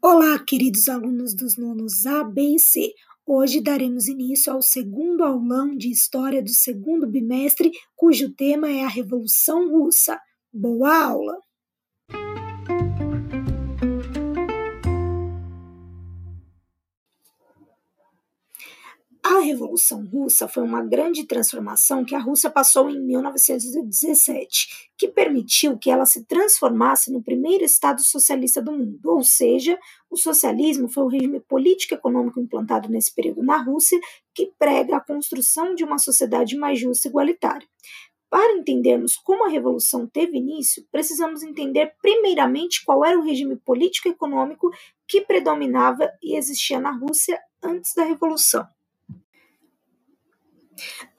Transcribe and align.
Olá, 0.00 0.38
queridos 0.38 0.88
alunos 0.88 1.34
dos 1.34 1.56
nonos 1.56 2.06
A, 2.06 2.22
B 2.22 2.54
e 2.54 2.58
C. 2.60 2.94
Hoje 3.26 3.60
daremos 3.60 4.06
início 4.06 4.52
ao 4.52 4.62
segundo 4.62 5.24
aulão 5.24 5.76
de 5.76 5.90
História 5.90 6.40
do 6.40 6.50
segundo 6.50 7.04
bimestre, 7.04 7.72
cujo 7.96 8.32
tema 8.32 8.70
é 8.70 8.84
a 8.84 8.88
Revolução 8.88 9.68
Russa. 9.68 10.16
Boa 10.52 11.04
aula! 11.04 11.47
A 19.38 19.40
Revolução 19.40 20.04
Russa 20.04 20.48
foi 20.48 20.64
uma 20.64 20.82
grande 20.82 21.24
transformação 21.24 22.04
que 22.04 22.12
a 22.12 22.18
Rússia 22.18 22.50
passou 22.50 22.90
em 22.90 23.00
1917, 23.00 24.90
que 24.98 25.06
permitiu 25.06 25.78
que 25.78 25.92
ela 25.92 26.04
se 26.04 26.24
transformasse 26.24 27.12
no 27.12 27.22
primeiro 27.22 27.62
Estado 27.62 28.02
socialista 28.02 28.60
do 28.60 28.72
mundo, 28.72 28.98
ou 29.04 29.22
seja, 29.22 29.78
o 30.10 30.16
socialismo 30.16 30.88
foi 30.88 31.04
o 31.04 31.08
regime 31.08 31.38
político 31.38 31.94
e 31.94 31.96
econômico 31.96 32.40
implantado 32.40 32.88
nesse 32.88 33.14
período 33.14 33.44
na 33.44 33.62
Rússia 33.62 34.00
que 34.34 34.52
prega 34.58 34.96
a 34.96 35.00
construção 35.00 35.72
de 35.72 35.84
uma 35.84 35.98
sociedade 35.98 36.56
mais 36.56 36.80
justa 36.80 37.06
e 37.06 37.10
igualitária. 37.10 37.68
Para 38.28 38.56
entendermos 38.56 39.16
como 39.16 39.44
a 39.44 39.48
revolução 39.48 40.04
teve 40.04 40.36
início, 40.36 40.84
precisamos 40.90 41.44
entender 41.44 41.94
primeiramente 42.02 42.84
qual 42.84 43.04
era 43.04 43.16
o 43.16 43.22
regime 43.22 43.54
político 43.54 44.08
e 44.08 44.10
econômico 44.10 44.68
que 45.06 45.20
predominava 45.20 46.10
e 46.20 46.36
existia 46.36 46.80
na 46.80 46.90
Rússia 46.90 47.40
antes 47.62 47.94
da 47.94 48.02
revolução. 48.02 48.66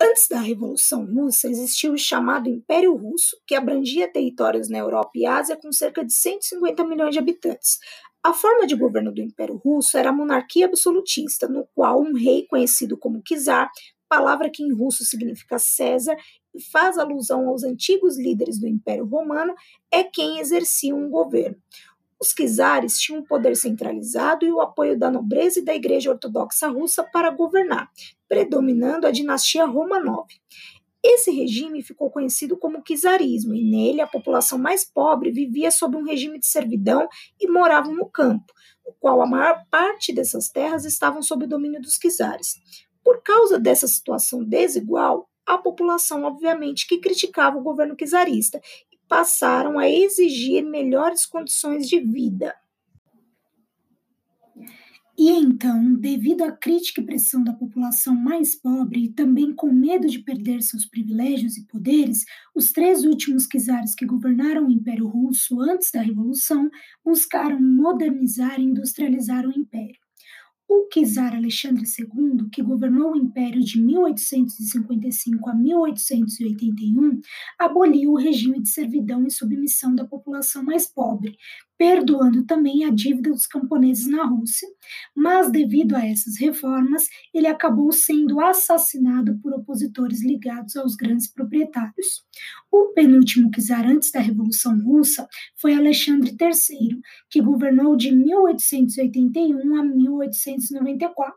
Antes 0.02 0.28
da 0.28 0.40
Revolução 0.40 1.06
Russa, 1.06 1.50
existia 1.50 1.92
o 1.92 1.98
chamado 1.98 2.50
Império 2.50 2.96
Russo, 2.96 3.38
que 3.46 3.56
abrangia 3.56 4.12
territórios 4.12 4.70
na 4.70 4.78
Europa 4.78 5.12
e 5.16 5.26
Ásia 5.26 5.58
com 5.58 5.72
cerca 5.72 6.04
de 6.04 6.14
150 6.14 6.84
milhões 6.86 7.14
de 7.14 7.20
habitantes. 7.20 7.80
A 8.24 8.34
forma 8.34 8.68
de 8.68 8.76
governo 8.76 9.14
do 9.14 9.22
Império 9.22 9.56
Russo 9.56 9.98
era 9.98 10.10
a 10.10 10.14
monarquia 10.14 10.66
absolutista, 10.66 11.48
no 11.48 11.66
qual 11.74 12.02
um 12.02 12.14
rei 12.14 12.46
conhecido 12.48 12.98
como 12.98 13.22
czar, 13.24 13.70
palavra 14.10 14.50
que 14.50 14.64
em 14.64 14.74
russo 14.74 15.06
significa 15.06 15.60
César 15.60 16.18
e 16.54 16.62
faz 16.62 16.98
alusão 16.98 17.48
aos 17.48 17.64
antigos 17.64 18.18
líderes 18.18 18.60
do 18.60 18.68
Império 18.68 19.06
Romano, 19.06 19.54
é 19.92 20.04
quem 20.04 20.40
exercia 20.40 20.96
um 20.96 21.10
governo. 21.10 21.56
Os 22.22 22.34
czares 22.34 23.00
tinham 23.00 23.22
um 23.22 23.26
poder 23.26 23.56
centralizado 23.56 24.46
e 24.46 24.52
o 24.52 24.60
apoio 24.60 25.00
da 25.00 25.10
nobreza 25.10 25.60
e 25.60 25.64
da 25.64 25.74
Igreja 25.74 26.12
Ortodoxa 26.12 26.68
Russa 26.68 27.04
para 27.04 27.30
governar, 27.30 27.90
predominando 28.28 29.08
a 29.08 29.12
dinastia 29.12 29.66
Romanov. 29.66 30.28
Esse 31.02 31.32
regime 31.32 31.82
ficou 31.82 32.12
conhecido 32.12 32.58
como 32.58 32.84
czarismo, 32.84 33.56
e 33.56 33.64
nele 33.64 34.02
a 34.02 34.08
população 34.08 34.58
mais 34.58 34.84
pobre 34.84 35.32
vivia 35.32 35.72
sob 35.72 35.96
um 35.96 36.04
regime 36.04 36.38
de 36.38 36.46
servidão 36.46 37.08
e 37.40 37.48
morava 37.48 37.90
no 37.90 38.10
campo, 38.10 38.54
no 38.86 38.94
qual 39.00 39.22
a 39.22 39.26
maior 39.26 39.64
parte 39.72 40.14
dessas 40.14 40.50
terras 40.50 40.84
estavam 40.84 41.22
sob 41.22 41.46
o 41.46 41.48
domínio 41.48 41.82
dos 41.82 41.98
czares. 41.98 42.56
Por 43.02 43.24
causa 43.24 43.58
dessa 43.58 43.88
situação 43.88 44.44
desigual, 44.44 45.30
a 45.46 45.58
população, 45.58 46.26
obviamente, 46.26 46.86
que 46.86 47.00
criticava 47.00 47.58
o 47.58 47.64
governo 47.64 47.96
czarista 47.96 48.62
passaram 49.10 49.80
a 49.80 49.90
exigir 49.90 50.64
melhores 50.64 51.26
condições 51.26 51.90
de 51.90 52.00
vida. 52.00 52.56
E 55.18 55.30
então, 55.32 55.96
devido 55.96 56.44
à 56.44 56.52
crítica 56.54 57.02
e 57.02 57.06
pressão 57.06 57.44
da 57.44 57.52
população 57.52 58.16
mais 58.16 58.56
pobre 58.56 59.04
e 59.04 59.10
também 59.10 59.54
com 59.54 59.70
medo 59.70 60.08
de 60.08 60.20
perder 60.20 60.62
seus 60.62 60.86
privilégios 60.86 61.58
e 61.58 61.66
poderes, 61.66 62.24
os 62.56 62.72
três 62.72 63.04
últimos 63.04 63.46
czares 63.46 63.94
que 63.94 64.06
governaram 64.06 64.68
o 64.68 64.72
Império 64.72 65.08
Russo 65.08 65.60
antes 65.60 65.92
da 65.92 66.02
Revolução 66.02 66.70
buscaram 67.04 67.60
modernizar 67.60 68.62
e 68.62 68.64
industrializar 68.64 69.46
o 69.46 69.52
império. 69.52 70.00
O 70.72 70.88
czar 70.88 71.34
Alexandre 71.34 71.84
II, 71.84 72.48
que 72.52 72.62
governou 72.62 73.14
o 73.14 73.18
império 73.18 73.60
de 73.60 73.82
1855 73.82 75.50
a 75.50 75.56
1881, 75.56 77.20
aboliu 77.58 78.12
o 78.12 78.18
regime 78.18 78.62
de 78.62 78.70
servidão 78.70 79.26
e 79.26 79.32
submissão 79.32 79.96
da 79.96 80.06
população 80.06 80.62
mais 80.64 80.86
pobre, 80.86 81.36
perdoando 81.80 82.44
também 82.44 82.84
a 82.84 82.90
dívida 82.90 83.30
dos 83.30 83.48
camponeses 83.48 84.06
na 84.06 84.26
Rússia. 84.26 84.68
Mas, 85.16 85.50
devido 85.50 85.96
a 85.96 86.06
essas 86.06 86.38
reformas, 86.38 87.08
ele 87.34 87.48
acabou 87.48 87.90
sendo 87.94 88.42
assassinado 88.42 89.40
por 89.42 89.54
opositores 89.54 90.22
ligados 90.22 90.76
aos 90.76 90.98
grandes 90.98 91.32
proprietários. 91.32 92.26
O 92.70 92.88
penúltimo 92.94 93.50
czar 93.50 93.86
antes 93.86 94.12
da 94.12 94.20
Revolução 94.20 94.78
Russa 94.84 95.26
foi 95.56 95.74
Alexandre 95.74 96.32
III, 96.32 97.00
que 97.30 97.42
governou 97.42 97.96
de 97.96 98.14
1881 98.14 99.78
a 99.78 99.84
1894 99.84 101.34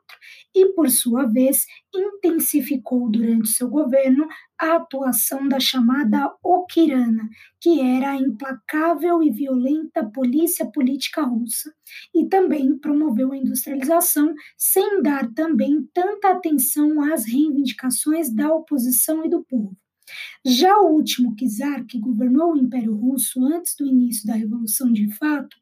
e, 0.56 0.72
por 0.75 0.91
sua 0.91 1.25
vez, 1.25 1.66
intensificou 1.94 3.10
durante 3.10 3.48
seu 3.48 3.69
governo 3.69 4.26
a 4.58 4.76
atuação 4.76 5.48
da 5.48 5.58
chamada 5.58 6.32
Okirana, 6.42 7.28
que 7.60 7.80
era 7.80 8.12
a 8.12 8.16
implacável 8.16 9.22
e 9.22 9.30
violenta 9.30 10.04
polícia 10.04 10.64
política 10.66 11.22
russa, 11.22 11.72
e 12.14 12.26
também 12.28 12.78
promoveu 12.78 13.32
a 13.32 13.36
industrialização 13.36 14.32
sem 14.56 15.02
dar 15.02 15.32
também 15.34 15.88
tanta 15.92 16.31
atenção 16.31 17.00
às 17.12 17.25
reivindicações 17.25 18.32
da 18.32 18.52
oposição 18.54 19.25
e 19.25 19.28
do 19.28 19.42
povo. 19.44 19.76
Já 20.44 20.76
o 20.78 20.94
último 20.94 21.34
czar 21.36 21.84
que 21.86 21.98
governou 21.98 22.52
o 22.52 22.56
Império 22.56 22.94
Russo 22.94 23.44
antes 23.44 23.74
do 23.76 23.86
início 23.86 24.26
da 24.26 24.34
Revolução 24.34 24.92
de 24.92 25.12
Fato 25.14 25.56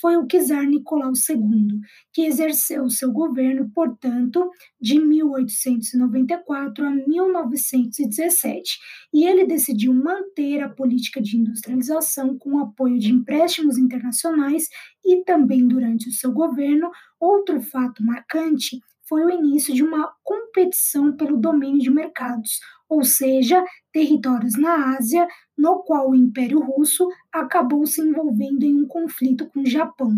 foi 0.00 0.16
o 0.16 0.26
czar 0.26 0.66
Nicolau 0.66 1.12
II, 1.12 1.80
que 2.12 2.22
exerceu 2.22 2.88
seu 2.90 3.12
governo, 3.12 3.70
portanto, 3.74 4.50
de 4.80 4.98
1894 4.98 6.86
a 6.86 6.90
1917, 6.90 8.78
e 9.12 9.24
ele 9.24 9.46
decidiu 9.46 9.94
manter 9.94 10.62
a 10.62 10.68
política 10.68 11.20
de 11.20 11.36
industrialização 11.36 12.36
com 12.38 12.54
o 12.54 12.58
apoio 12.60 12.98
de 12.98 13.12
empréstimos 13.12 13.78
internacionais 13.78 14.68
e 15.04 15.22
também 15.24 15.66
durante 15.66 16.08
o 16.08 16.12
seu 16.12 16.32
governo, 16.32 16.90
outro 17.18 17.60
fato 17.60 18.02
marcante 18.02 18.80
foi 19.08 19.24
o 19.24 19.30
início 19.30 19.74
de 19.74 19.82
uma 19.82 20.12
competição 20.22 21.16
pelo 21.16 21.36
domínio 21.36 21.80
de 21.80 21.90
mercados, 21.90 22.60
ou 22.88 23.04
seja, 23.04 23.64
territórios 23.92 24.56
na 24.56 24.96
Ásia, 24.96 25.26
no 25.56 25.82
qual 25.82 26.10
o 26.10 26.14
Império 26.14 26.60
Russo 26.60 27.08
acabou 27.32 27.86
se 27.86 28.00
envolvendo 28.00 28.64
em 28.64 28.74
um 28.74 28.86
conflito 28.86 29.46
com 29.46 29.60
o 29.60 29.66
Japão 29.66 30.12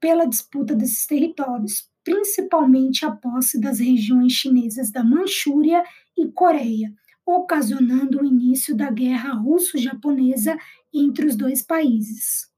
pela 0.00 0.26
disputa 0.26 0.74
desses 0.74 1.06
territórios, 1.06 1.88
principalmente 2.04 3.04
a 3.06 3.10
posse 3.12 3.60
das 3.60 3.78
regiões 3.78 4.32
chinesas 4.32 4.90
da 4.90 5.04
Manchúria 5.04 5.82
e 6.18 6.30
Coreia, 6.32 6.92
ocasionando 7.24 8.20
o 8.20 8.24
início 8.24 8.76
da 8.76 8.90
guerra 8.90 9.32
russo-japonesa 9.32 10.56
entre 10.92 11.26
os 11.26 11.36
dois 11.36 11.62
países. 11.62 12.51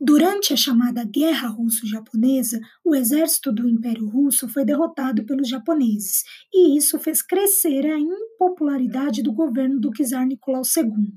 Durante 0.00 0.52
a 0.52 0.56
chamada 0.56 1.04
Guerra 1.04 1.48
Russo-Japonesa, 1.48 2.60
o 2.84 2.94
exército 2.94 3.52
do 3.52 3.68
Império 3.68 4.06
Russo 4.06 4.48
foi 4.48 4.64
derrotado 4.64 5.24
pelos 5.24 5.48
japoneses, 5.48 6.24
e 6.52 6.76
isso 6.76 6.98
fez 6.98 7.22
crescer 7.22 7.86
a 7.86 7.98
impopularidade 7.98 9.22
do 9.22 9.32
governo 9.32 9.80
do 9.80 9.90
czar 9.90 10.26
Nicolau 10.26 10.62
II. 10.76 11.14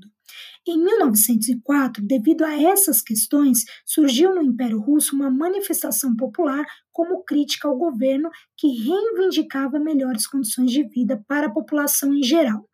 Em 0.70 0.76
1904, 0.76 2.04
devido 2.06 2.44
a 2.44 2.62
essas 2.62 3.00
questões, 3.00 3.64
surgiu 3.86 4.34
no 4.34 4.42
Império 4.42 4.78
Russo 4.78 5.16
uma 5.16 5.30
manifestação 5.30 6.14
popular 6.14 6.62
como 6.92 7.24
crítica 7.24 7.66
ao 7.66 7.78
governo 7.78 8.28
que 8.54 8.66
reivindicava 8.66 9.78
melhores 9.78 10.26
condições 10.26 10.70
de 10.70 10.86
vida 10.86 11.24
para 11.26 11.46
a 11.46 11.50
população 11.50 12.12
em 12.12 12.22
geral. 12.22 12.68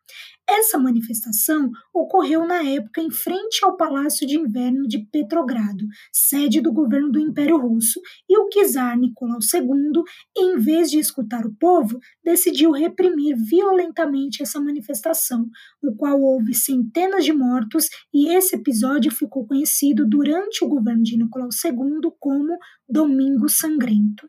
Essa 0.48 0.78
manifestação 0.78 1.70
ocorreu 1.92 2.46
na 2.46 2.62
época 2.62 3.00
em 3.00 3.10
frente 3.10 3.64
ao 3.64 3.78
Palácio 3.78 4.26
de 4.26 4.36
Inverno 4.36 4.86
de 4.86 4.98
Petrogrado, 5.10 5.86
sede 6.12 6.60
do 6.60 6.70
governo 6.70 7.10
do 7.10 7.18
Império 7.18 7.56
Russo, 7.56 7.98
e 8.28 8.38
o 8.38 8.48
czar 8.50 8.98
Nicolau 8.98 9.38
II, 9.38 10.02
em 10.36 10.58
vez 10.58 10.90
de 10.90 10.98
escutar 10.98 11.46
o 11.46 11.54
povo, 11.54 11.98
decidiu 12.22 12.72
reprimir 12.72 13.36
violentamente 13.36 14.42
essa 14.42 14.60
manifestação, 14.60 15.48
no 15.82 15.96
qual 15.96 16.20
houve 16.20 16.52
centenas 16.52 17.24
de 17.24 17.32
mortos, 17.32 17.83
e 18.12 18.28
esse 18.28 18.56
episódio 18.56 19.10
ficou 19.10 19.46
conhecido 19.46 20.06
durante 20.08 20.64
o 20.64 20.68
governo 20.68 21.02
de 21.02 21.16
Nicolau 21.16 21.48
II 21.64 22.10
como 22.18 22.56
Domingo 22.88 23.48
Sangrento. 23.48 24.26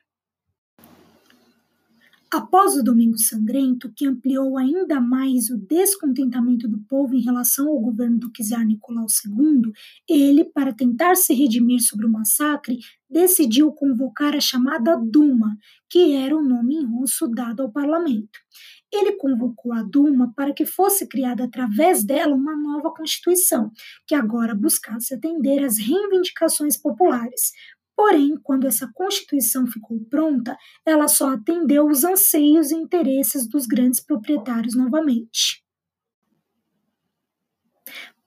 Após 2.35 2.75
o 2.75 2.83
Domingo 2.83 3.17
Sangrento, 3.17 3.89
que 3.95 4.05
ampliou 4.05 4.57
ainda 4.57 4.99
mais 4.99 5.49
o 5.49 5.57
descontentamento 5.57 6.67
do 6.67 6.79
povo 6.79 7.15
em 7.15 7.21
relação 7.21 7.69
ao 7.69 7.79
governo 7.79 8.17
do 8.17 8.29
czar 8.29 8.65
Nicolau 8.65 9.05
II, 9.25 9.71
ele, 10.09 10.43
para 10.43 10.73
tentar 10.73 11.15
se 11.15 11.33
redimir 11.33 11.79
sobre 11.81 12.05
o 12.05 12.11
massacre, 12.11 12.77
decidiu 13.09 13.71
convocar 13.71 14.35
a 14.35 14.41
chamada 14.41 14.97
Duma, 14.97 15.57
que 15.89 16.11
era 16.13 16.35
o 16.35 16.43
nome 16.43 16.75
em 16.75 16.85
russo 16.85 17.25
dado 17.27 17.61
ao 17.61 17.71
parlamento. 17.71 18.37
Ele 18.95 19.13
convocou 19.13 19.74
a 19.74 19.81
Duma 19.83 20.31
para 20.36 20.53
que 20.53 20.65
fosse 20.65 21.07
criada 21.07 21.44
através 21.44 22.03
dela 22.03 22.36
uma 22.36 22.56
nova 22.56 22.94
constituição, 22.94 23.71
que 24.07 24.15
agora 24.15 24.56
buscasse 24.56 25.13
atender 25.13 25.63
às 25.63 25.77
reivindicações 25.77 26.77
populares, 26.77 27.51
Porém, 27.95 28.36
quando 28.44 28.68
essa 28.68 28.92
Constituição 28.94 29.65
ficou 29.65 29.97
pronta, 30.09 30.57
ela 30.86 31.07
só 31.07 31.30
atendeu 31.30 31.88
os 31.88 32.03
anseios 32.03 32.69
e 32.69 32.75
interesses 32.75 33.47
dos 33.47 33.65
grandes 33.65 34.03
proprietários 34.03 34.75
novamente. 34.75 35.64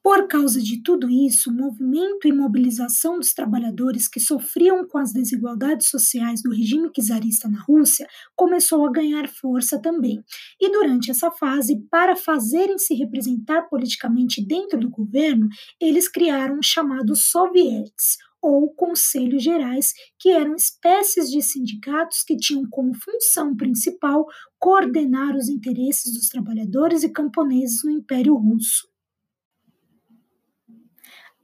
Por 0.09 0.27
causa 0.27 0.63
de 0.63 0.83
tudo 0.83 1.11
isso, 1.11 1.51
o 1.51 1.55
movimento 1.55 2.27
e 2.27 2.33
mobilização 2.33 3.19
dos 3.19 3.35
trabalhadores 3.35 4.09
que 4.09 4.19
sofriam 4.19 4.89
com 4.89 4.97
as 4.97 5.13
desigualdades 5.13 5.91
sociais 5.91 6.43
do 6.43 6.51
regime 6.51 6.91
czarista 6.91 7.47
na 7.47 7.61
Rússia 7.61 8.09
começou 8.35 8.87
a 8.87 8.91
ganhar 8.91 9.29
força 9.29 9.79
também. 9.79 10.25
E 10.59 10.73
durante 10.73 11.11
essa 11.11 11.31
fase, 11.31 11.85
para 11.91 12.17
fazerem 12.17 12.79
se 12.79 12.95
representar 12.95 13.69
politicamente 13.69 14.43
dentro 14.43 14.81
do 14.81 14.89
governo, 14.89 15.47
eles 15.79 16.09
criaram 16.09 16.59
os 16.59 16.67
chamados 16.67 17.27
sovietes, 17.27 18.17
ou 18.41 18.73
conselhos 18.73 19.43
gerais, 19.43 19.93
que 20.19 20.31
eram 20.31 20.55
espécies 20.55 21.31
de 21.31 21.43
sindicatos 21.43 22.23
que 22.23 22.35
tinham 22.35 22.67
como 22.71 22.95
função 22.95 23.55
principal 23.55 24.25
coordenar 24.59 25.37
os 25.37 25.51
interesses 25.51 26.15
dos 26.15 26.31
trabalhadores 26.31 27.03
e 27.03 27.13
camponeses 27.13 27.85
no 27.85 27.91
Império 27.91 28.35
Russo. 28.37 28.89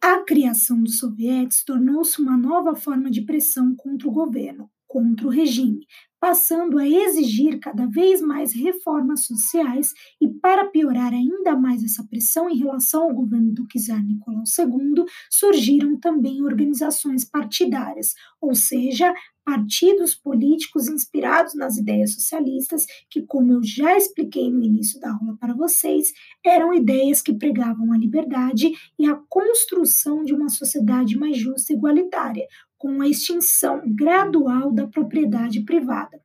A 0.06 0.22
criação 0.22 0.82
dos 0.82 0.98
sovietes 0.98 1.64
tornou-se 1.64 2.20
uma 2.20 2.36
nova 2.36 2.74
forma 2.74 3.10
de 3.10 3.22
pressão 3.22 3.74
contra 3.74 4.06
o 4.06 4.12
governo, 4.12 4.70
contra 4.86 5.26
o 5.26 5.30
regime, 5.30 5.86
passando 6.20 6.76
a 6.78 6.86
exigir 6.86 7.58
cada 7.58 7.86
vez 7.86 8.20
mais 8.20 8.52
reformas 8.52 9.24
sociais 9.24 9.94
e, 10.20 10.28
para 10.28 10.66
piorar 10.66 11.14
ainda 11.14 11.56
mais 11.56 11.82
essa 11.82 12.04
pressão 12.06 12.50
em 12.50 12.58
relação 12.58 13.04
ao 13.04 13.14
governo 13.14 13.50
do 13.54 13.66
czar 13.66 14.04
Nicolau 14.04 14.42
II, 14.46 15.06
surgiram 15.30 15.98
também 15.98 16.42
organizações 16.42 17.24
partidárias, 17.24 18.12
ou 18.42 18.54
seja, 18.54 19.10
partidos 19.44 20.14
políticos 20.14 20.88
inspirados 20.88 21.54
nas 21.54 21.76
ideias 21.76 22.14
socialistas, 22.14 22.86
que, 23.10 23.22
como 23.22 23.52
eu 23.52 23.62
já 23.62 23.96
expliquei 23.96 24.50
no 24.50 24.62
início 24.62 24.98
da 25.00 25.10
aula 25.10 25.36
para 25.38 25.54
vocês, 25.54 26.12
eram 26.44 26.72
ideias 26.72 27.20
que 27.20 27.34
pregavam 27.34 27.92
a 27.92 27.98
liberdade 27.98 28.72
e 28.98 29.06
a 29.06 29.14
construção 29.28 30.24
de 30.24 30.34
uma 30.34 30.48
sociedade 30.48 31.16
mais 31.18 31.36
justa 31.36 31.72
e 31.72 31.76
igualitária, 31.76 32.46
com 32.78 33.00
a 33.00 33.08
extinção 33.08 33.82
gradual 33.94 34.72
da 34.72 34.86
propriedade 34.86 35.62
privada. 35.62 36.20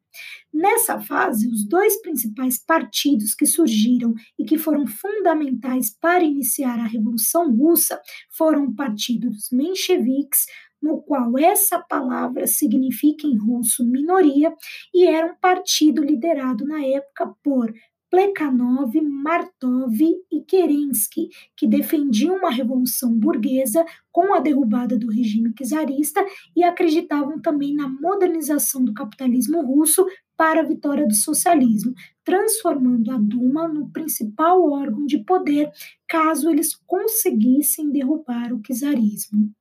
Nessa 0.52 1.00
fase, 1.00 1.48
os 1.48 1.64
dois 1.64 2.02
principais 2.02 2.58
partidos 2.58 3.36
que 3.36 3.46
surgiram 3.46 4.14
e 4.38 4.44
que 4.44 4.58
foram 4.58 4.86
fundamentais 4.88 5.96
para 5.96 6.24
iniciar 6.24 6.80
a 6.80 6.88
Revolução 6.88 7.56
Russa 7.56 8.02
foram 8.30 8.66
o 8.66 8.76
Partido 8.76 9.30
dos 9.30 9.50
Mencheviques, 9.52 10.46
no 10.82 11.02
qual 11.02 11.38
essa 11.38 11.80
palavra 11.80 12.48
significa 12.48 13.28
em 13.28 13.38
russo 13.38 13.86
minoria, 13.86 14.54
e 14.94 15.06
era 15.06 15.32
um 15.32 15.36
partido 15.36 16.04
liderado 16.04 16.66
na 16.66 16.84
época 16.84 17.34
por 17.44 17.74
Plekhanov, 18.10 19.00
Martov 19.02 20.02
e 20.32 20.42
Kerensky, 20.42 21.30
que 21.56 21.68
defendiam 21.68 22.38
uma 22.38 22.50
revolução 22.50 23.14
burguesa 23.14 23.86
com 24.12 24.34
a 24.34 24.40
derrubada 24.40 24.98
do 24.98 25.12
regime 25.12 25.54
czarista 25.54 26.26
e 26.56 26.64
acreditavam 26.64 27.40
também 27.40 27.76
na 27.76 27.88
modernização 27.88 28.84
do 28.84 28.94
capitalismo 28.94 29.62
russo 29.62 30.06
para 30.36 30.62
a 30.62 30.66
vitória 30.66 31.06
do 31.06 31.14
socialismo, 31.14 31.94
transformando 32.24 33.12
a 33.12 33.18
Duma 33.18 33.68
no 33.68 33.92
principal 33.92 34.64
órgão 34.72 35.06
de 35.06 35.20
poder 35.20 35.70
caso 36.08 36.50
eles 36.50 36.76
conseguissem 36.88 37.92
derrubar 37.92 38.54
o 38.54 38.62
czarismo. 38.62 39.52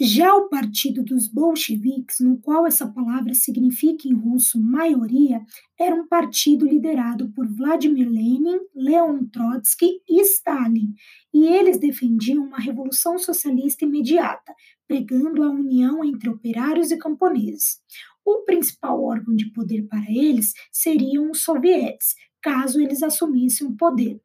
Já 0.00 0.32
o 0.36 0.48
partido 0.48 1.02
dos 1.02 1.26
bolcheviques, 1.26 2.20
no 2.20 2.38
qual 2.38 2.64
essa 2.68 2.86
palavra 2.86 3.34
significa 3.34 4.06
em 4.06 4.14
russo 4.14 4.60
maioria, 4.60 5.42
era 5.76 5.92
um 5.92 6.06
partido 6.06 6.64
liderado 6.64 7.32
por 7.32 7.48
Vladimir 7.48 8.08
Lenin, 8.08 8.60
Leon 8.72 9.24
Trotsky 9.24 10.00
e 10.08 10.20
Stalin, 10.20 10.94
e 11.34 11.46
eles 11.46 11.80
defendiam 11.80 12.44
uma 12.44 12.60
revolução 12.60 13.18
socialista 13.18 13.84
imediata, 13.84 14.54
pregando 14.86 15.42
a 15.42 15.50
união 15.50 16.04
entre 16.04 16.30
operários 16.30 16.92
e 16.92 16.96
camponeses. 16.96 17.80
O 18.24 18.44
principal 18.44 19.02
órgão 19.02 19.34
de 19.34 19.50
poder 19.50 19.88
para 19.88 20.06
eles 20.08 20.52
seriam 20.70 21.32
os 21.32 21.42
sovietes, 21.42 22.14
caso 22.40 22.80
eles 22.80 23.02
assumissem 23.02 23.66
o 23.66 23.76
poder. 23.76 24.20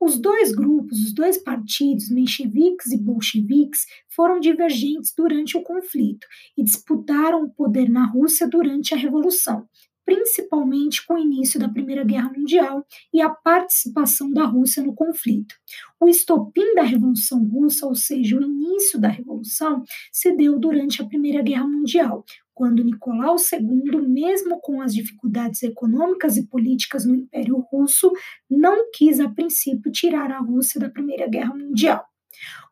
Os 0.00 0.18
dois 0.18 0.50
grupos, 0.52 0.98
os 1.04 1.12
dois 1.12 1.36
partidos, 1.36 2.08
mencheviques 2.08 2.90
e 2.90 2.96
bolcheviques, 2.96 3.84
foram 4.08 4.40
divergentes 4.40 5.12
durante 5.14 5.58
o 5.58 5.62
conflito 5.62 6.26
e 6.56 6.64
disputaram 6.64 7.44
o 7.44 7.50
poder 7.50 7.90
na 7.90 8.06
Rússia 8.06 8.48
durante 8.48 8.94
a 8.94 8.96
Revolução, 8.96 9.68
principalmente 10.06 11.06
com 11.06 11.14
o 11.14 11.18
início 11.18 11.60
da 11.60 11.68
Primeira 11.68 12.02
Guerra 12.02 12.32
Mundial 12.34 12.84
e 13.12 13.20
a 13.20 13.28
participação 13.28 14.32
da 14.32 14.44
Rússia 14.44 14.82
no 14.82 14.94
conflito. 14.94 15.54
O 16.00 16.08
estopim 16.08 16.74
da 16.74 16.82
Revolução 16.82 17.44
Russa, 17.44 17.86
ou 17.86 17.94
seja, 17.94 18.38
o 18.38 18.42
início 18.42 18.98
da 18.98 19.08
Revolução, 19.08 19.84
se 20.10 20.34
deu 20.34 20.58
durante 20.58 21.02
a 21.02 21.06
Primeira 21.06 21.42
Guerra 21.42 21.68
Mundial, 21.68 22.24
quando 22.60 22.84
Nicolau 22.84 23.36
II, 23.38 24.06
mesmo 24.06 24.60
com 24.60 24.82
as 24.82 24.92
dificuldades 24.92 25.62
econômicas 25.62 26.36
e 26.36 26.46
políticas 26.46 27.06
no 27.06 27.14
Império 27.14 27.56
Russo, 27.56 28.12
não 28.50 28.90
quis 28.92 29.18
a 29.18 29.30
princípio 29.30 29.90
tirar 29.90 30.30
a 30.30 30.40
Rússia 30.40 30.78
da 30.78 30.90
Primeira 30.90 31.26
Guerra 31.26 31.54
Mundial. 31.54 32.04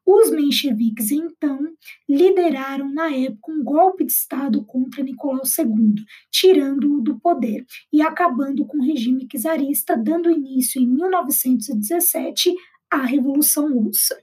Os 0.04 0.30
mencheviques, 0.30 1.10
então, 1.10 1.58
lideraram 2.06 2.92
na 2.92 3.10
época 3.10 3.50
um 3.50 3.64
golpe 3.64 4.04
de 4.04 4.12
Estado 4.12 4.62
contra 4.66 5.02
Nicolau 5.02 5.40
II, 5.58 5.94
tirando-o 6.30 7.00
do 7.00 7.18
poder 7.18 7.64
e 7.90 8.02
acabando 8.02 8.66
com 8.66 8.76
o 8.76 8.84
regime 8.84 9.26
czarista, 9.26 9.96
dando 9.96 10.30
início 10.30 10.82
em 10.82 10.86
1917 10.86 12.54
à 12.90 13.06
Revolução 13.06 13.72
Russa. 13.72 14.22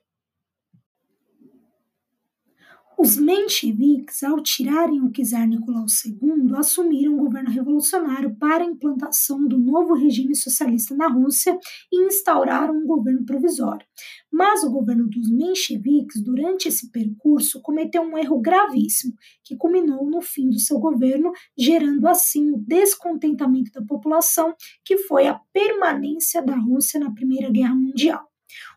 Os 2.97 3.18
mencheviques, 3.18 4.24
ao 4.24 4.42
tirarem 4.42 5.01
o 5.01 5.12
czar 5.12 5.45
Nicolau 5.45 5.86
II, 5.86 6.56
assumiram 6.56 7.15
o 7.15 7.18
governo 7.18 7.50
revolucionário 7.50 8.33
para 8.38 8.63
a 8.63 8.68
implantação 8.68 9.45
do 9.45 9.57
novo 9.57 9.94
regime 9.94 10.33
socialista 10.33 10.95
na 10.95 11.09
Rússia 11.09 11.59
e 11.92 12.06
instauraram 12.06 12.74
um 12.74 12.86
governo 12.86 13.25
provisório. 13.25 13.86
Mas 14.31 14.63
o 14.63 14.71
governo 14.71 15.09
dos 15.09 15.30
mencheviques, 15.30 16.24
durante 16.24 16.69
esse 16.69 16.89
percurso, 16.89 17.62
cometeu 17.62 18.02
um 18.02 18.18
erro 18.18 18.40
gravíssimo, 18.40 19.14
que 19.44 19.57
culminou 19.57 20.09
no 20.09 20.21
fim 20.21 20.49
do 20.49 20.59
seu 20.59 20.80
governo, 20.80 21.33
gerando 21.57 22.07
assim 22.07 22.49
o 22.52 22.57
descontentamento 22.57 23.71
da 23.73 23.81
população, 23.85 24.56
que 24.85 24.97
foi 24.99 25.28
a 25.28 25.40
permanência 25.52 26.42
da 26.42 26.56
Rússia 26.56 26.97
na 26.99 27.11
Primeira 27.11 27.52
Guerra 27.52 27.75
Mundial. 27.75 28.25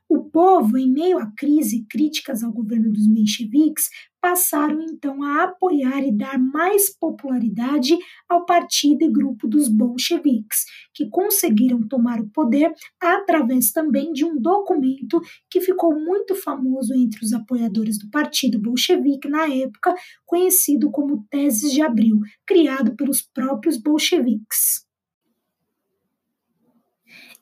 O 0.08 0.24
povo, 0.24 0.78
em 0.78 0.90
meio 0.90 1.18
à 1.18 1.30
crise 1.36 1.76
e 1.76 1.84
críticas 1.84 2.42
ao 2.42 2.50
governo 2.50 2.90
dos 2.90 3.06
mencheviques, 3.06 3.90
passaram 4.20 4.80
então 4.82 5.22
a 5.22 5.44
apoiar 5.44 6.02
e 6.02 6.16
dar 6.16 6.38
mais 6.38 6.90
popularidade 6.98 7.96
ao 8.28 8.44
partido 8.44 9.02
e 9.02 9.12
grupo 9.12 9.46
dos 9.46 9.68
bolcheviques, 9.68 10.64
que 10.94 11.08
conseguiram 11.08 11.86
tomar 11.86 12.20
o 12.20 12.28
poder 12.30 12.72
através 13.00 13.70
também 13.70 14.12
de 14.12 14.24
um 14.24 14.40
documento 14.40 15.20
que 15.50 15.60
ficou 15.60 15.94
muito 15.94 16.34
famoso 16.34 16.94
entre 16.94 17.24
os 17.24 17.32
apoiadores 17.32 17.98
do 17.98 18.10
partido 18.10 18.60
bolchevique 18.60 19.28
na 19.28 19.46
época, 19.46 19.94
conhecido 20.26 20.90
como 20.90 21.24
Teses 21.30 21.72
de 21.72 21.82
Abril, 21.82 22.18
criado 22.46 22.96
pelos 22.96 23.22
próprios 23.22 23.76
bolcheviques. 23.76 24.87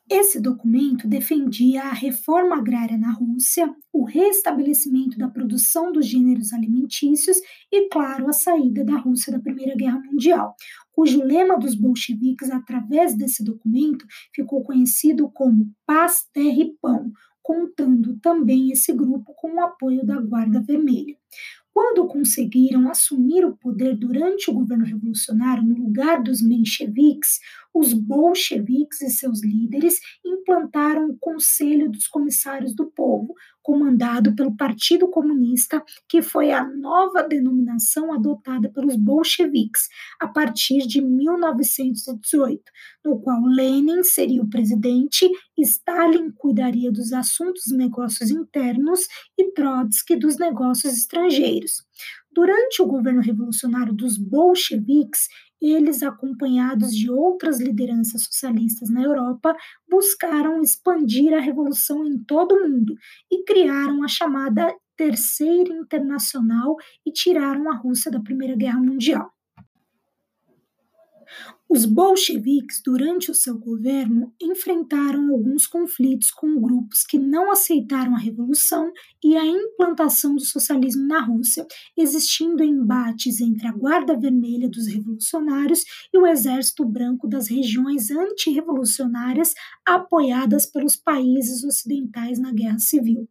Esse 0.09 0.41
documento 0.41 1.09
defendia 1.09 1.83
a 1.83 1.93
reforma 1.93 2.57
agrária 2.57 2.97
na 2.97 3.11
Rússia, 3.11 3.69
o 3.93 4.05
restabelecimento 4.05 5.19
da 5.19 5.29
produção 5.29 5.91
dos 5.91 6.07
gêneros 6.07 6.53
alimentícios 6.53 7.37
e, 7.73 7.89
claro, 7.89 8.29
a 8.29 8.33
saída 8.33 8.85
da 8.85 8.97
Rússia 8.99 9.33
da 9.33 9.41
Primeira 9.41 9.75
Guerra 9.75 10.01
Mundial, 10.01 10.55
cujo 10.93 11.25
lema 11.25 11.59
dos 11.59 11.75
bolcheviques, 11.75 12.53
através 12.53 13.17
desse 13.17 13.43
documento, 13.43 14.07
ficou 14.33 14.63
conhecido 14.63 15.29
como 15.33 15.73
Paz, 15.85 16.29
Terra 16.33 16.61
e 16.61 16.73
Pão, 16.81 17.11
contando 17.43 18.17
também 18.21 18.71
esse 18.71 18.93
grupo 18.93 19.35
com 19.35 19.55
o 19.55 19.61
apoio 19.61 20.07
da 20.07 20.21
Guarda 20.21 20.63
Vermelha. 20.63 21.17
Quando 21.77 22.07
conseguiram 22.07 22.89
assumir 22.89 23.45
o 23.45 23.55
poder 23.55 23.99
durante 23.99 24.51
o 24.51 24.55
governo 24.55 24.87
revolucionário 24.87 25.63
no 25.63 25.75
lugar 25.75 26.23
dos 26.23 26.41
mencheviques, 26.41 27.39
os 27.75 27.93
bolcheviques 27.93 29.03
e 29.03 29.11
seus 29.11 29.45
líderes 29.45 30.01
implantaram 30.25 31.11
o 31.11 31.19
Conselho 31.19 31.91
dos 31.91 32.07
Comissários 32.07 32.75
do 32.75 32.87
Povo, 32.87 33.35
comandado 33.67 34.33
pelo 34.37 34.57
Partido 34.57 35.09
Comunista, 35.09 35.83
que 36.09 36.23
foi 36.23 36.53
a 36.53 36.65
nova 36.65 37.25
denominação 37.25 38.13
adotada 38.13 38.71
pelos 38.71 38.95
bolcheviques 38.95 39.89
a 40.21 40.29
partir 40.29 40.87
de 40.87 41.01
1918, 41.01 42.63
no 43.05 43.19
qual 43.19 43.45
Lenin 43.45 44.05
seria 44.05 44.41
o 44.41 44.49
presidente, 44.49 45.29
Stalin 45.59 46.31
cuidaria 46.31 46.93
dos 46.93 47.13
assuntos 47.13 47.65
dos 47.67 47.77
negócios 47.77 48.31
internos 48.31 49.01
e 49.37 49.51
Trotsky 49.51 50.15
dos 50.15 50.39
negócios 50.39 50.93
estrangeiros. 50.93 51.86
Durante 52.31 52.83
o 52.83 52.87
governo 52.87 53.21
revolucionário 53.21 53.95
dos 53.95 54.19
bolcheviques, 54.19 55.29
eles, 55.61 56.03
acompanhados 56.03 56.95
de 56.95 57.11
outras 57.11 57.61
lideranças 57.61 58.25
socialistas 58.25 58.91
na 58.91 59.03
Europa, 59.03 59.57
buscaram 59.89 60.61
expandir 60.61 61.33
a 61.33 61.41
revolução 61.41 62.07
em 62.07 62.19
todo 62.19 62.55
o 62.55 62.69
mundo 62.69 62.95
e 63.31 63.43
criaram 63.45 64.03
a 64.03 64.09
chamada 64.09 64.75
Terceira 64.97 65.73
Internacional 65.75 66.77
e 67.05 67.13
tiraram 67.13 67.71
a 67.71 67.77
Rússia 67.77 68.11
da 68.11 68.21
Primeira 68.21 68.57
Guerra 68.57 68.81
Mundial. 68.81 69.36
Os 71.69 71.85
bolcheviques, 71.85 72.81
durante 72.85 73.31
o 73.31 73.35
seu 73.35 73.59
governo, 73.59 74.33
enfrentaram 74.41 75.33
alguns 75.33 75.67
conflitos 75.67 76.31
com 76.31 76.61
grupos 76.61 77.03
que 77.03 77.19
não 77.19 77.51
aceitaram 77.51 78.15
a 78.15 78.19
revolução 78.19 78.93
e 79.23 79.37
a 79.37 79.45
implantação 79.45 80.37
do 80.37 80.43
socialismo 80.43 81.07
na 81.07 81.21
Rússia, 81.21 81.67
existindo 81.97 82.63
embates 82.63 83.41
entre 83.41 83.67
a 83.67 83.73
Guarda 83.73 84.17
Vermelha 84.17 84.69
dos 84.69 84.87
revolucionários 84.87 85.83
e 86.15 86.19
o 86.19 86.27
Exército 86.27 86.85
Branco 86.85 87.29
das 87.29 87.49
regiões 87.49 88.11
antirrevolucionárias 88.11 89.53
apoiadas 89.85 90.67
pelos 90.67 90.95
países 90.97 91.65
ocidentais 91.65 92.39
na 92.39 92.53
Guerra 92.53 92.79
Civil 92.79 93.29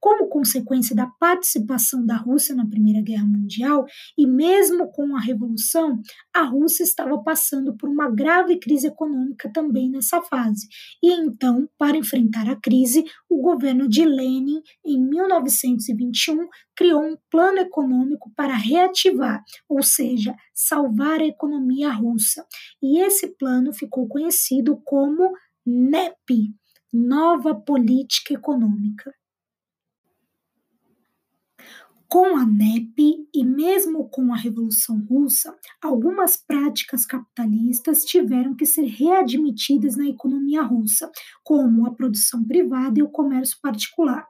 como 0.00 0.28
consequência 0.28 0.94
da 0.94 1.06
participação 1.06 2.04
da 2.04 2.16
Rússia 2.16 2.54
na 2.54 2.66
Primeira 2.66 3.02
Guerra 3.02 3.26
Mundial, 3.26 3.84
e 4.16 4.26
mesmo 4.26 4.90
com 4.92 5.16
a 5.16 5.20
Revolução, 5.20 6.00
a 6.34 6.42
Rússia 6.42 6.82
estava 6.82 7.18
passando 7.22 7.76
por 7.76 7.88
uma 7.88 8.10
grave 8.10 8.58
crise 8.58 8.86
econômica 8.86 9.50
também 9.52 9.90
nessa 9.90 10.20
fase. 10.22 10.68
E 11.02 11.12
então, 11.12 11.68
para 11.76 11.96
enfrentar 11.96 12.48
a 12.48 12.56
crise, 12.56 13.04
o 13.28 13.40
governo 13.40 13.88
de 13.88 14.04
Lenin, 14.04 14.62
em 14.84 15.00
1921, 15.00 16.46
criou 16.76 17.02
um 17.02 17.16
plano 17.30 17.58
econômico 17.58 18.30
para 18.36 18.54
reativar, 18.54 19.42
ou 19.68 19.82
seja, 19.82 20.34
salvar 20.54 21.20
a 21.20 21.26
economia 21.26 21.90
russa. 21.90 22.46
E 22.82 23.00
esse 23.00 23.36
plano 23.36 23.72
ficou 23.72 24.06
conhecido 24.06 24.80
como 24.84 25.32
NEP 25.66 26.54
Nova 26.92 27.54
Política 27.54 28.34
Econômica. 28.34 29.12
Com 32.08 32.38
a 32.38 32.46
NEP 32.46 33.28
e 33.34 33.44
mesmo 33.44 34.08
com 34.08 34.32
a 34.32 34.36
Revolução 34.36 34.98
Russa, 35.10 35.54
algumas 35.82 36.38
práticas 36.38 37.04
capitalistas 37.04 38.02
tiveram 38.02 38.56
que 38.56 38.64
ser 38.64 38.86
readmitidas 38.86 39.94
na 39.94 40.08
economia 40.08 40.62
russa, 40.62 41.10
como 41.44 41.86
a 41.86 41.94
produção 41.94 42.42
privada 42.42 42.98
e 42.98 43.02
o 43.02 43.10
comércio 43.10 43.58
particular. 43.60 44.26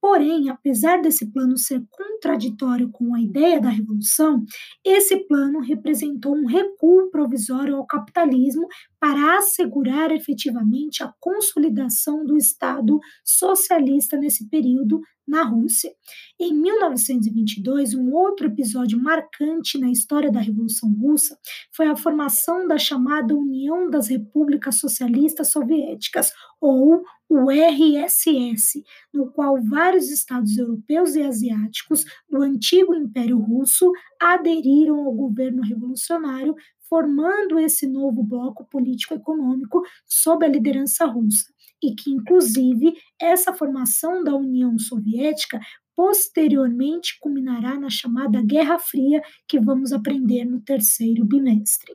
Porém, 0.00 0.48
apesar 0.48 1.02
desse 1.02 1.30
plano 1.30 1.58
ser 1.58 1.82
contraditório 1.90 2.90
com 2.90 3.14
a 3.14 3.20
ideia 3.20 3.60
da 3.60 3.68
revolução, 3.68 4.44
esse 4.84 5.16
plano 5.26 5.60
representou 5.60 6.34
um 6.34 6.46
recuo 6.46 7.10
provisório 7.10 7.76
ao 7.76 7.86
capitalismo 7.86 8.66
para 8.98 9.38
assegurar 9.38 10.10
efetivamente 10.10 11.02
a 11.02 11.12
consolidação 11.20 12.24
do 12.24 12.36
Estado 12.36 12.98
socialista 13.22 14.16
nesse 14.16 14.48
período 14.48 15.00
na 15.30 15.44
Rússia. 15.44 15.92
Em 16.38 16.52
1922, 16.52 17.94
um 17.94 18.12
outro 18.12 18.48
episódio 18.48 19.00
marcante 19.00 19.78
na 19.78 19.90
história 19.90 20.30
da 20.30 20.40
Revolução 20.40 20.92
Russa 20.92 21.38
foi 21.72 21.86
a 21.86 21.96
formação 21.96 22.66
da 22.66 22.76
chamada 22.76 23.34
União 23.34 23.88
das 23.88 24.08
Repúblicas 24.08 24.80
Socialistas 24.80 25.52
Soviéticas, 25.52 26.32
ou 26.60 27.02
o 27.30 27.48
RSS, 27.48 28.82
no 29.14 29.30
qual 29.30 29.62
vários 29.62 30.10
estados 30.10 30.58
europeus 30.58 31.14
e 31.14 31.22
asiáticos 31.22 32.04
do 32.28 32.42
antigo 32.42 32.92
Império 32.92 33.38
Russo 33.38 33.92
aderiram 34.20 34.96
ao 34.98 35.12
governo 35.12 35.62
revolucionário, 35.62 36.56
formando 36.88 37.56
esse 37.60 37.86
novo 37.86 38.24
bloco 38.24 38.64
político-econômico 38.64 39.80
sob 40.04 40.44
a 40.44 40.48
liderança 40.48 41.06
russa 41.06 41.54
e 41.80 41.94
que, 41.94 42.10
inclusive, 42.10 42.94
essa 43.18 43.54
formação 43.54 44.24
da 44.24 44.34
União 44.34 44.76
Soviética 44.76 45.60
posteriormente 45.94 47.16
culminará 47.20 47.78
na 47.78 47.90
chamada 47.90 48.42
Guerra 48.42 48.78
Fria, 48.78 49.22
que 49.46 49.60
vamos 49.60 49.92
aprender 49.92 50.44
no 50.44 50.60
terceiro 50.60 51.24
bimestre. 51.24 51.94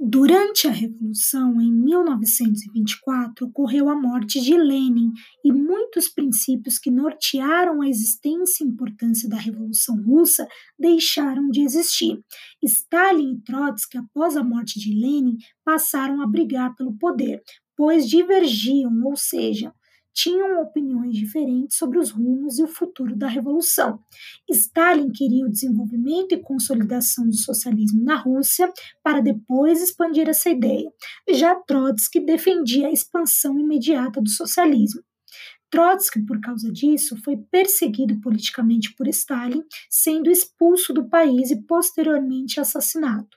Durante 0.00 0.68
a 0.68 0.70
Revolução, 0.70 1.60
em 1.60 1.72
1924, 1.72 3.48
ocorreu 3.48 3.88
a 3.88 4.00
morte 4.00 4.40
de 4.40 4.56
Lenin 4.56 5.10
e 5.44 5.50
muitos 5.50 6.06
princípios 6.08 6.78
que 6.78 6.88
nortearam 6.88 7.82
a 7.82 7.88
existência 7.88 8.62
e 8.62 8.68
importância 8.68 9.28
da 9.28 9.36
Revolução 9.36 10.00
Russa 10.00 10.46
deixaram 10.78 11.50
de 11.50 11.62
existir. 11.62 12.16
Stalin 12.62 13.32
e 13.32 13.40
Trotsky, 13.42 13.98
após 13.98 14.36
a 14.36 14.44
morte 14.44 14.78
de 14.78 14.94
Lenin, 14.94 15.36
passaram 15.64 16.22
a 16.22 16.28
brigar 16.28 16.76
pelo 16.76 16.96
poder, 16.96 17.42
pois 17.76 18.08
divergiam, 18.08 18.92
ou 19.04 19.16
seja, 19.16 19.74
tinham 20.18 20.60
opiniões 20.60 21.14
diferentes 21.14 21.76
sobre 21.76 21.96
os 21.96 22.10
rumos 22.10 22.58
e 22.58 22.64
o 22.64 22.66
futuro 22.66 23.14
da 23.14 23.28
revolução. 23.28 24.00
Stalin 24.50 25.12
queria 25.12 25.46
o 25.46 25.48
desenvolvimento 25.48 26.32
e 26.32 26.42
consolidação 26.42 27.24
do 27.28 27.36
socialismo 27.36 28.02
na 28.02 28.16
Rússia 28.16 28.68
para 29.00 29.20
depois 29.20 29.80
expandir 29.80 30.28
essa 30.28 30.50
ideia. 30.50 30.90
Já 31.30 31.54
Trotsky 31.54 32.18
defendia 32.18 32.88
a 32.88 32.92
expansão 32.92 33.60
imediata 33.60 34.20
do 34.20 34.28
socialismo. 34.28 35.02
Trotsky, 35.70 36.24
por 36.26 36.40
causa 36.40 36.72
disso, 36.72 37.16
foi 37.22 37.36
perseguido 37.36 38.20
politicamente 38.20 38.96
por 38.96 39.06
Stalin, 39.06 39.62
sendo 39.88 40.30
expulso 40.30 40.92
do 40.92 41.08
país 41.08 41.52
e 41.52 41.62
posteriormente 41.62 42.58
assassinado. 42.58 43.28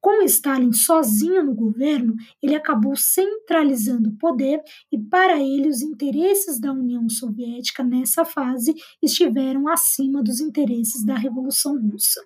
Com 0.00 0.22
Stalin 0.22 0.72
sozinho 0.72 1.42
no 1.42 1.54
governo, 1.54 2.14
ele 2.42 2.54
acabou 2.54 2.94
centralizando 2.94 4.10
o 4.10 4.18
poder 4.18 4.62
e, 4.92 4.98
para 4.98 5.40
ele, 5.40 5.66
os 5.66 5.80
interesses 5.80 6.60
da 6.60 6.72
União 6.72 7.08
Soviética 7.08 7.82
nessa 7.82 8.22
fase 8.22 8.74
estiveram 9.02 9.66
acima 9.66 10.22
dos 10.22 10.40
interesses 10.40 11.06
da 11.06 11.14
Revolução 11.14 11.80
Russa. 11.80 12.20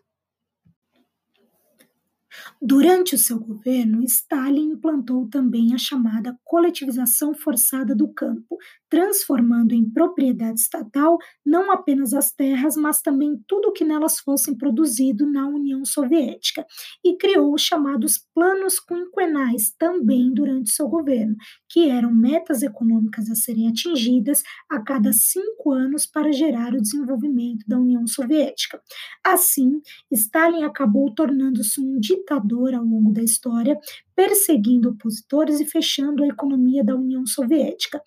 Durante 2.61 3.15
o 3.15 3.19
seu 3.19 3.39
governo, 3.39 4.03
Stalin 4.03 4.73
implantou 4.73 5.29
também 5.29 5.75
a 5.75 5.79
chamada 5.79 6.37
coletivização 6.45 7.35
forçada 7.35 7.95
do 7.95 8.09
campo, 8.09 8.59
transformando 8.89 9.73
em 9.73 9.89
propriedade 9.89 10.61
estatal 10.61 11.19
não 11.45 11.71
apenas 11.71 12.13
as 12.13 12.31
terras, 12.31 12.77
mas 12.77 13.01
também 13.01 13.39
tudo 13.47 13.69
o 13.69 13.73
que 13.73 13.85
nelas 13.85 14.19
fosse 14.19 14.57
produzido 14.57 15.27
na 15.31 15.47
União 15.47 15.85
Soviética, 15.85 16.67
e 17.05 17.17
criou 17.17 17.55
os 17.55 17.63
chamados 17.63 18.25
planos 18.35 18.81
quinquenais 18.81 19.73
também 19.79 20.33
durante 20.33 20.71
seu 20.71 20.89
governo, 20.89 21.37
que 21.69 21.89
eram 21.89 22.13
metas 22.15 22.63
econômicas 22.63 23.31
a 23.31 23.35
serem 23.35 23.69
atingidas 23.69 24.43
a 24.71 24.81
cada 24.81 25.13
cinco 25.13 25.73
anos 25.73 26.07
para 26.07 26.33
gerar 26.33 26.75
o 26.75 26.81
desenvolvimento 26.81 27.65
da 27.67 27.79
União 27.79 28.07
Soviética. 28.07 28.81
Assim, 29.25 29.81
Stalin 30.11 30.63
acabou 30.65 31.13
tornando-se 31.15 31.81
um 31.81 31.99
ditador 31.99 32.75
ao 32.75 32.85
longo 32.85 33.13
da 33.13 33.23
história, 33.23 33.79
perseguindo 34.15 34.91
opositores 34.91 35.61
e 35.61 35.67
fechando 35.67 36.25
a 36.25 36.29
economia 36.29 36.83
da 36.83 36.97
União 36.97 37.25
Soviética, 37.25 38.03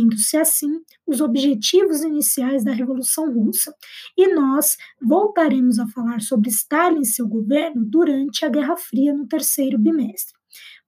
perdendo-se 0.00 0.36
assim 0.36 0.80
os 1.06 1.20
objetivos 1.20 2.02
iniciais 2.02 2.64
da 2.64 2.72
Revolução 2.72 3.32
Russa. 3.32 3.74
E 4.16 4.32
nós 4.34 4.76
voltaremos 5.00 5.78
a 5.78 5.86
falar 5.88 6.20
sobre 6.20 6.48
Stalin 6.48 7.00
e 7.00 7.06
seu 7.06 7.28
governo 7.28 7.84
durante 7.84 8.44
a 8.44 8.48
Guerra 8.48 8.76
Fria 8.76 9.12
no 9.12 9.26
terceiro 9.26 9.78
bimestre. 9.78 10.38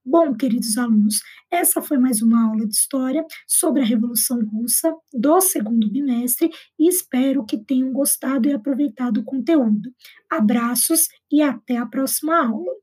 Bom, 0.04 0.35
queridos 0.35 0.76
alunos, 0.76 1.21
essa 1.49 1.81
foi 1.81 1.97
mais 1.97 2.23
uma 2.23 2.49
aula 2.49 2.66
de 2.66 2.75
história 2.75 3.25
sobre 3.47 3.83
a 3.83 3.85
Revolução 3.85 4.45
Russa 4.47 4.92
do 5.12 5.40
segundo 5.40 5.88
bimestre 5.88 6.50
e 6.76 6.88
espero 6.88 7.45
que 7.45 7.57
tenham 7.57 7.92
gostado 7.92 8.49
e 8.49 8.52
aproveitado 8.52 9.19
o 9.19 9.25
conteúdo. 9.25 9.92
Abraços 10.28 11.07
e 11.31 11.40
até 11.40 11.76
a 11.76 11.87
próxima 11.87 12.47
aula. 12.47 12.82